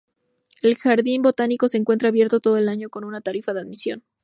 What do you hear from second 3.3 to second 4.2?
de admisión.